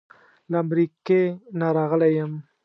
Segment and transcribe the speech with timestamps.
[0.49, 1.21] له امریکې
[1.59, 2.31] نه راغلی یم.